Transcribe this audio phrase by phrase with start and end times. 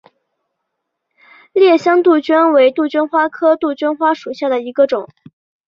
[1.53, 5.07] 烈香杜鹃为杜鹃花科杜鹃花属下的一个种。